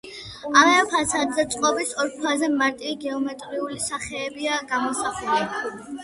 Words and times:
ამავე 0.51 0.77
ფასადზე 0.91 1.43
წყობის 1.55 1.91
ორ 2.03 2.07
ქვაზე 2.13 2.49
მარტივი 2.61 2.95
გეომეტრიული 3.03 3.77
სახეებია 3.83 4.57
გამოსახული. 4.71 5.69